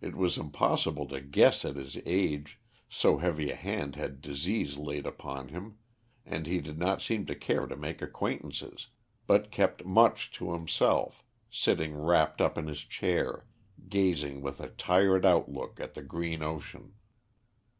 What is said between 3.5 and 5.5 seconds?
a hand had disease laid upon